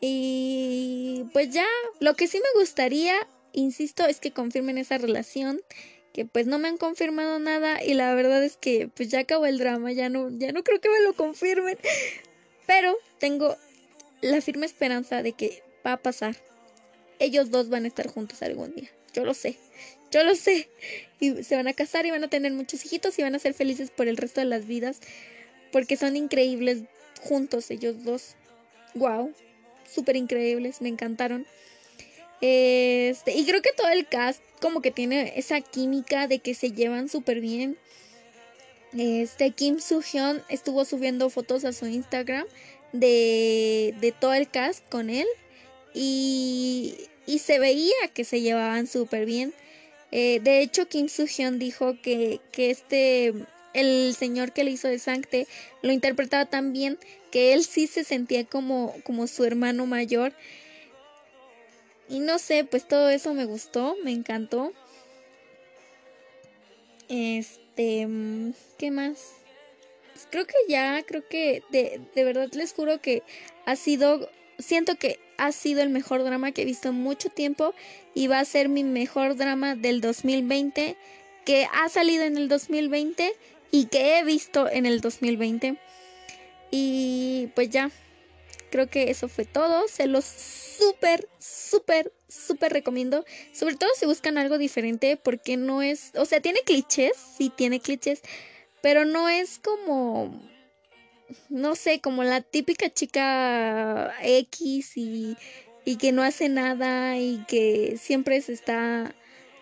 Y 0.00 1.24
pues 1.32 1.50
ya 1.50 1.66
lo 2.00 2.14
que 2.14 2.26
sí 2.26 2.38
me 2.38 2.60
gustaría 2.60 3.14
insisto 3.52 4.06
es 4.06 4.18
que 4.18 4.32
confirmen 4.32 4.78
esa 4.78 4.98
relación 4.98 5.60
que 6.12 6.24
pues 6.24 6.46
no 6.46 6.58
me 6.58 6.68
han 6.68 6.78
confirmado 6.78 7.38
nada 7.38 7.82
y 7.84 7.94
la 7.94 8.14
verdad 8.14 8.42
es 8.42 8.56
que 8.56 8.88
pues 8.88 9.10
ya 9.10 9.20
acabó 9.20 9.44
el 9.46 9.58
drama 9.58 9.92
ya 9.92 10.08
no 10.08 10.30
ya 10.30 10.52
no 10.52 10.64
creo 10.64 10.80
que 10.80 10.88
me 10.88 11.00
lo 11.02 11.12
confirmen 11.14 11.76
pero 12.66 12.96
tengo 13.18 13.56
la 14.20 14.40
firme 14.40 14.66
esperanza 14.66 15.22
de 15.22 15.32
que 15.32 15.62
va 15.84 15.92
a 15.92 16.02
pasar. 16.02 16.36
Ellos 17.18 17.50
dos 17.50 17.68
van 17.68 17.84
a 17.84 17.88
estar 17.88 18.08
juntos 18.08 18.42
algún 18.42 18.74
día. 18.74 18.90
Yo 19.12 19.24
lo 19.24 19.34
sé. 19.34 19.56
Yo 20.10 20.24
lo 20.24 20.34
sé. 20.34 20.68
Y 21.20 21.42
se 21.44 21.56
van 21.56 21.68
a 21.68 21.72
casar 21.72 22.06
y 22.06 22.10
van 22.10 22.24
a 22.24 22.28
tener 22.28 22.52
muchos 22.52 22.84
hijitos 22.84 23.18
y 23.18 23.22
van 23.22 23.34
a 23.34 23.38
ser 23.38 23.54
felices 23.54 23.90
por 23.90 24.08
el 24.08 24.16
resto 24.16 24.40
de 24.40 24.46
las 24.46 24.66
vidas. 24.66 25.00
Porque 25.72 25.96
son 25.96 26.16
increíbles 26.16 26.82
juntos 27.22 27.70
ellos 27.70 28.04
dos. 28.04 28.34
Wow. 28.94 29.32
Súper 29.90 30.16
increíbles. 30.16 30.80
Me 30.80 30.88
encantaron. 30.88 31.46
Este, 32.40 33.32
y 33.32 33.46
creo 33.46 33.62
que 33.62 33.72
todo 33.72 33.88
el 33.88 34.06
cast 34.06 34.42
como 34.60 34.82
que 34.82 34.90
tiene 34.90 35.32
esa 35.36 35.60
química 35.60 36.26
de 36.26 36.40
que 36.40 36.54
se 36.54 36.72
llevan 36.72 37.08
súper 37.08 37.40
bien. 37.40 37.78
Este 38.96 39.50
Kim 39.50 39.80
Soo 39.80 40.02
Hyun 40.02 40.42
estuvo 40.48 40.84
subiendo 40.84 41.30
fotos 41.30 41.64
a 41.64 41.72
su 41.72 41.86
Instagram 41.86 42.46
de, 42.92 43.94
de 44.00 44.12
todo 44.12 44.34
el 44.34 44.48
cast 44.48 44.88
con 44.88 45.10
él 45.10 45.26
y, 45.94 47.08
se 47.38 47.58
veía 47.58 47.94
que 48.12 48.24
se 48.24 48.40
llevaban 48.40 48.86
súper 48.86 49.24
bien. 49.24 49.54
Eh, 50.10 50.40
de 50.42 50.60
hecho, 50.60 50.88
Kim 50.88 51.08
Soo-hyun 51.08 51.58
dijo 51.58 52.00
que, 52.02 52.40
que 52.52 52.70
este, 52.70 53.32
el 53.72 54.14
señor 54.16 54.52
que 54.52 54.64
le 54.64 54.72
hizo 54.72 54.88
de 54.88 54.98
Sancte 54.98 55.46
lo 55.82 55.92
interpretaba 55.92 56.46
tan 56.46 56.72
bien 56.72 56.98
que 57.30 57.52
él 57.52 57.64
sí 57.64 57.86
se 57.86 58.04
sentía 58.04 58.44
como, 58.44 58.94
como 59.04 59.26
su 59.26 59.44
hermano 59.44 59.86
mayor. 59.86 60.32
Y 62.08 62.20
no 62.20 62.38
sé, 62.38 62.64
pues 62.64 62.86
todo 62.86 63.08
eso 63.08 63.34
me 63.34 63.44
gustó, 63.44 63.96
me 64.04 64.12
encantó. 64.12 64.72
Este, 67.08 68.06
¿qué 68.78 68.90
más? 68.90 69.32
Pues 70.12 70.28
creo 70.30 70.46
que 70.46 70.54
ya, 70.68 71.02
creo 71.06 71.26
que 71.28 71.62
de, 71.70 72.00
de 72.14 72.24
verdad 72.24 72.48
les 72.52 72.72
juro 72.72 73.00
que 73.00 73.22
ha 73.66 73.76
sido 73.76 74.28
siento 74.58 74.96
que 74.96 75.18
ha 75.38 75.52
sido 75.52 75.82
el 75.82 75.90
mejor 75.90 76.24
drama 76.24 76.52
que 76.52 76.62
he 76.62 76.64
visto 76.64 76.88
en 76.88 76.96
mucho 76.96 77.28
tiempo 77.28 77.74
y 78.14 78.26
va 78.26 78.40
a 78.40 78.44
ser 78.44 78.68
mi 78.68 78.84
mejor 78.84 79.36
drama 79.36 79.74
del 79.74 80.00
2020 80.00 80.96
que 81.44 81.66
ha 81.72 81.88
salido 81.88 82.24
en 82.24 82.36
el 82.36 82.48
2020 82.48 83.34
y 83.70 83.86
que 83.86 84.18
he 84.18 84.24
visto 84.24 84.68
en 84.70 84.86
el 84.86 85.00
2020. 85.00 85.76
Y 86.70 87.48
pues 87.54 87.70
ya, 87.70 87.90
creo 88.70 88.88
que 88.88 89.10
eso 89.10 89.28
fue 89.28 89.44
todo. 89.44 89.86
Se 89.88 90.06
los 90.06 90.24
súper, 90.24 91.28
súper, 91.38 92.12
súper 92.28 92.72
recomiendo. 92.72 93.24
Sobre 93.52 93.76
todo 93.76 93.90
si 93.98 94.06
buscan 94.06 94.38
algo 94.38 94.58
diferente 94.58 95.16
porque 95.16 95.56
no 95.56 95.82
es, 95.82 96.12
o 96.16 96.24
sea, 96.24 96.40
tiene 96.40 96.60
clichés, 96.62 97.12
sí 97.36 97.52
tiene 97.54 97.80
clichés, 97.80 98.22
pero 98.82 99.04
no 99.04 99.28
es 99.28 99.58
como 99.58 100.40
no 101.48 101.74
sé, 101.76 102.00
como 102.00 102.24
la 102.24 102.40
típica 102.40 102.92
chica 102.92 104.14
X 104.22 104.96
y, 104.96 105.36
y 105.84 105.96
que 105.96 106.12
no 106.12 106.22
hace 106.22 106.48
nada 106.48 107.18
y 107.18 107.44
que 107.46 107.96
siempre 107.98 108.40
se 108.40 108.52
está 108.52 109.14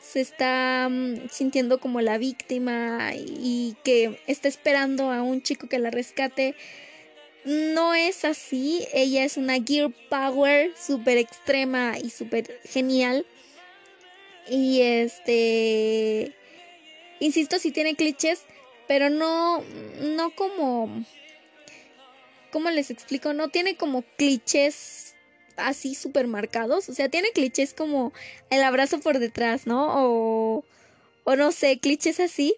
se 0.02 0.20
está 0.20 0.88
mm, 0.90 1.28
sintiendo 1.30 1.80
como 1.80 2.00
la 2.00 2.18
víctima 2.18 3.12
y 3.14 3.76
que 3.84 4.20
está 4.26 4.48
esperando 4.48 5.10
a 5.10 5.22
un 5.22 5.42
chico 5.42 5.68
que 5.68 5.78
la 5.78 5.90
rescate. 5.90 6.54
no 7.44 7.94
es 7.94 8.24
así. 8.24 8.86
Ella 8.92 9.24
es 9.24 9.36
una 9.36 9.62
Gear 9.62 9.90
Power 10.10 10.72
súper 10.76 11.18
extrema 11.18 11.98
y 12.02 12.10
súper 12.10 12.60
genial. 12.64 13.26
Y 14.50 14.80
este. 14.82 16.34
Insisto, 17.20 17.58
si 17.58 17.70
tiene 17.72 17.96
clichés, 17.96 18.44
pero 18.88 19.10
no. 19.10 19.62
No 20.16 20.34
como. 20.34 21.04
¿Cómo 22.52 22.70
les 22.70 22.90
explico? 22.90 23.32
No 23.32 23.48
tiene 23.48 23.76
como 23.76 24.02
clichés 24.18 25.14
así 25.56 25.94
súper 25.94 26.26
marcados. 26.26 26.88
O 26.88 26.94
sea, 26.94 27.08
tiene 27.08 27.32
clichés 27.32 27.74
como 27.74 28.12
el 28.50 28.62
abrazo 28.62 29.00
por 29.00 29.18
detrás, 29.18 29.66
¿no? 29.66 29.88
O. 29.94 30.64
O 31.24 31.36
no 31.36 31.52
sé, 31.52 31.78
clichés 31.78 32.20
así. 32.20 32.54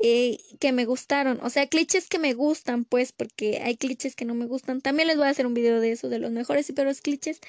Eh, 0.00 0.38
que 0.60 0.72
me 0.72 0.84
gustaron. 0.84 1.40
O 1.42 1.50
sea, 1.50 1.66
clichés 1.66 2.08
que 2.08 2.18
me 2.18 2.34
gustan, 2.34 2.84
pues, 2.84 3.12
porque 3.12 3.60
hay 3.64 3.76
clichés 3.76 4.14
que 4.14 4.24
no 4.24 4.34
me 4.34 4.46
gustan. 4.46 4.80
También 4.80 5.08
les 5.08 5.16
voy 5.16 5.26
a 5.26 5.30
hacer 5.30 5.46
un 5.46 5.54
video 5.54 5.80
de 5.80 5.92
eso, 5.92 6.08
de 6.08 6.18
los 6.18 6.30
mejores 6.30 6.68
y 6.68 6.72
peores 6.72 7.00
clichés. 7.00 7.40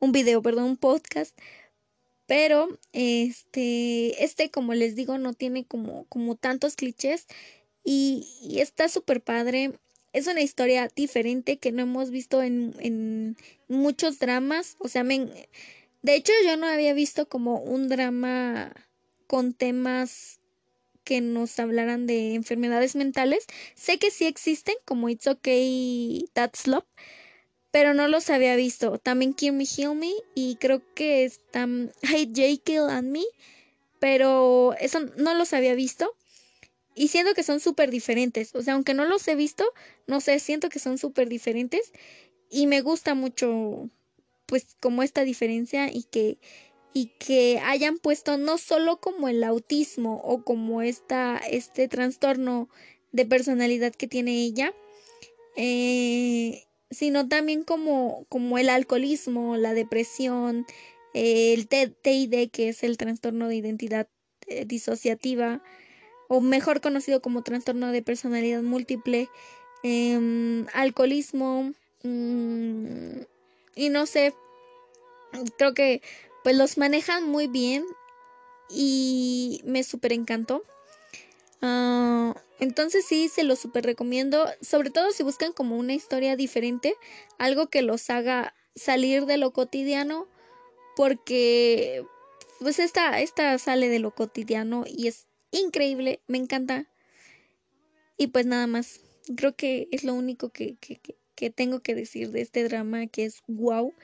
Un 0.00 0.12
video, 0.12 0.42
perdón, 0.42 0.64
un 0.64 0.76
podcast. 0.76 1.36
Pero, 2.26 2.78
este, 2.92 4.24
este, 4.24 4.50
como 4.50 4.74
les 4.74 4.96
digo, 4.96 5.18
no 5.18 5.34
tiene 5.34 5.64
como, 5.66 6.06
como 6.06 6.36
tantos 6.36 6.76
clichés. 6.76 7.26
Y, 7.84 8.26
y 8.42 8.60
está 8.60 8.88
súper 8.88 9.22
padre. 9.22 9.72
Es 10.12 10.26
una 10.26 10.42
historia 10.42 10.88
diferente 10.94 11.56
que 11.56 11.72
no 11.72 11.82
hemos 11.82 12.10
visto 12.10 12.42
en, 12.42 12.74
en 12.78 13.36
muchos 13.68 14.18
dramas. 14.18 14.76
O 14.78 14.88
sea, 14.88 15.04
me, 15.04 15.48
de 16.02 16.14
hecho 16.14 16.32
yo 16.46 16.56
no 16.56 16.66
había 16.66 16.92
visto 16.94 17.28
como 17.28 17.60
un 17.60 17.88
drama 17.88 18.72
con 19.26 19.54
temas 19.54 20.40
que 21.04 21.20
nos 21.20 21.58
hablaran 21.58 22.06
de 22.06 22.34
enfermedades 22.34 22.96
mentales. 22.96 23.46
Sé 23.74 23.98
que 23.98 24.10
sí 24.10 24.26
existen, 24.26 24.74
como 24.84 25.08
It's 25.08 25.26
Okay, 25.26 26.28
That's 26.32 26.66
Love, 26.66 26.84
pero 27.70 27.94
no 27.94 28.08
los 28.08 28.30
había 28.30 28.56
visto. 28.56 28.98
También 28.98 29.34
Kill 29.34 29.54
Me, 29.54 29.64
Heal 29.64 29.94
Me, 29.94 30.12
y 30.34 30.56
creo 30.56 30.82
que 30.94 31.24
están 31.24 31.92
Hate 32.02 32.34
Jekyll 32.34 32.88
and 32.90 33.10
Me, 33.10 33.24
pero 33.98 34.74
eso 34.78 35.00
no 35.16 35.34
los 35.34 35.52
había 35.52 35.74
visto. 35.74 36.14
Y 36.94 37.08
siento 37.08 37.34
que 37.34 37.42
son 37.42 37.60
súper 37.60 37.90
diferentes. 37.90 38.54
O 38.54 38.62
sea, 38.62 38.74
aunque 38.74 38.94
no 38.94 39.04
los 39.04 39.26
he 39.28 39.34
visto, 39.34 39.64
no 40.06 40.20
sé, 40.20 40.38
siento 40.38 40.68
que 40.68 40.78
son 40.78 40.98
súper 40.98 41.28
diferentes. 41.28 41.92
Y 42.50 42.66
me 42.66 42.82
gusta 42.82 43.14
mucho, 43.14 43.88
pues, 44.46 44.76
como 44.80 45.02
esta 45.02 45.24
diferencia 45.24 45.90
y 45.92 46.04
que 46.04 46.38
y 46.94 47.06
que 47.18 47.58
hayan 47.64 47.98
puesto 47.98 48.36
no 48.36 48.58
solo 48.58 49.00
como 49.00 49.28
el 49.28 49.44
autismo 49.44 50.20
o 50.24 50.44
como 50.44 50.82
esta, 50.82 51.38
este 51.38 51.88
trastorno 51.88 52.68
de 53.12 53.26
personalidad 53.26 53.94
que 53.94 54.06
tiene 54.06 54.42
ella, 54.44 54.74
eh, 55.56 56.64
sino 56.90 57.28
también 57.28 57.64
como, 57.64 58.26
como 58.28 58.58
el 58.58 58.68
alcoholismo, 58.68 59.56
la 59.56 59.74
depresión, 59.74 60.66
el 61.14 61.68
TID, 61.68 62.50
que 62.50 62.68
es 62.68 62.82
el 62.82 62.96
trastorno 62.96 63.48
de 63.48 63.56
identidad 63.56 64.08
eh, 64.46 64.64
disociativa, 64.64 65.62
o 66.34 66.40
mejor 66.40 66.80
conocido 66.80 67.20
como 67.20 67.42
trastorno 67.42 67.92
de 67.92 68.00
personalidad 68.00 68.62
múltiple, 68.62 69.28
em, 69.82 70.66
alcoholismo, 70.72 71.74
mm, 72.04 73.20
y 73.76 73.90
no 73.90 74.06
sé, 74.06 74.32
creo 75.58 75.74
que 75.74 76.00
pues 76.42 76.56
los 76.56 76.78
manejan 76.78 77.28
muy 77.28 77.48
bien 77.48 77.84
y 78.70 79.60
me 79.66 79.84
súper 79.84 80.14
encantó. 80.14 80.62
Ah, 81.60 82.34
entonces 82.60 83.04
sí, 83.04 83.28
se 83.28 83.42
los 83.42 83.58
súper 83.58 83.84
recomiendo, 83.84 84.48
sobre 84.62 84.88
todo 84.88 85.10
si 85.10 85.22
buscan 85.22 85.52
como 85.52 85.76
una 85.76 85.92
historia 85.92 86.34
diferente, 86.34 86.94
algo 87.36 87.66
que 87.66 87.82
los 87.82 88.08
haga 88.08 88.54
salir 88.74 89.26
de 89.26 89.36
lo 89.36 89.52
cotidiano, 89.52 90.26
porque 90.96 92.06
pues 92.58 92.78
esta, 92.78 93.20
esta 93.20 93.58
sale 93.58 93.90
de 93.90 93.98
lo 93.98 94.12
cotidiano 94.12 94.84
y 94.86 95.08
es 95.08 95.26
increíble, 95.52 96.20
me 96.26 96.38
encanta. 96.38 96.88
Y 98.16 98.28
pues 98.28 98.46
nada 98.46 98.66
más, 98.66 99.00
creo 99.36 99.54
que 99.54 99.88
es 99.92 100.04
lo 100.04 100.14
único 100.14 100.50
que, 100.50 100.76
que, 100.76 101.00
que 101.34 101.50
tengo 101.50 101.80
que 101.80 101.94
decir 101.94 102.30
de 102.30 102.40
este 102.40 102.64
drama 102.64 103.06
que 103.06 103.24
es 103.24 103.42
wow 103.46 103.94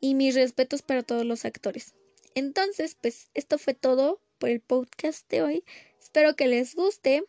y 0.00 0.14
mis 0.14 0.34
respetos 0.34 0.82
para 0.82 1.02
todos 1.02 1.24
los 1.24 1.44
actores. 1.44 1.94
Entonces, 2.34 2.96
pues 3.00 3.28
esto 3.34 3.58
fue 3.58 3.74
todo 3.74 4.20
por 4.38 4.48
el 4.48 4.60
podcast 4.60 5.28
de 5.30 5.42
hoy. 5.42 5.64
Espero 6.00 6.34
que 6.34 6.46
les 6.48 6.74
guste 6.74 7.24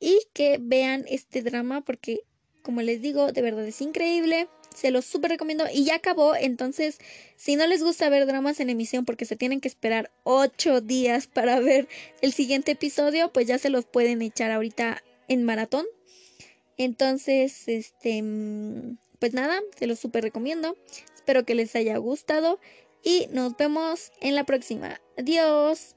y 0.00 0.20
que 0.32 0.58
vean 0.60 1.04
este 1.08 1.42
drama 1.42 1.82
porque, 1.82 2.20
como 2.62 2.82
les 2.82 3.00
digo, 3.00 3.32
de 3.32 3.42
verdad 3.42 3.66
es 3.66 3.80
increíble. 3.80 4.48
Se 4.74 4.90
los 4.90 5.04
súper 5.04 5.30
recomiendo 5.30 5.64
y 5.72 5.84
ya 5.84 5.96
acabó. 5.96 6.34
Entonces, 6.34 6.98
si 7.36 7.56
no 7.56 7.66
les 7.66 7.82
gusta 7.82 8.08
ver 8.08 8.26
dramas 8.26 8.60
en 8.60 8.70
emisión 8.70 9.04
porque 9.04 9.24
se 9.24 9.36
tienen 9.36 9.60
que 9.60 9.68
esperar 9.68 10.10
ocho 10.24 10.80
días 10.80 11.26
para 11.32 11.60
ver 11.60 11.88
el 12.20 12.32
siguiente 12.32 12.72
episodio, 12.72 13.32
pues 13.32 13.46
ya 13.46 13.58
se 13.58 13.70
los 13.70 13.84
pueden 13.84 14.22
echar 14.22 14.50
ahorita 14.50 15.02
en 15.28 15.44
maratón. 15.44 15.86
Entonces, 16.76 17.68
este, 17.68 18.22
mm, 18.22 18.98
pues 19.18 19.34
nada, 19.34 19.60
se 19.78 19.86
los 19.86 19.98
súper 19.98 20.24
recomiendo. 20.24 20.76
Espero 21.14 21.44
que 21.44 21.54
les 21.54 21.76
haya 21.76 21.96
gustado 21.98 22.58
y 23.04 23.28
nos 23.30 23.56
vemos 23.56 24.12
en 24.20 24.34
la 24.34 24.44
próxima. 24.44 25.00
Adiós. 25.16 25.96